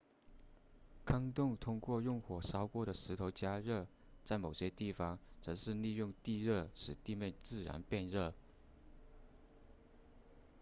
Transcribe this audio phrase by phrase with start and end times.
[1.05, 3.85] 坑洞通过用火烧过的石头加热
[4.25, 8.33] 在某些地方则是利用地热使地面自然变热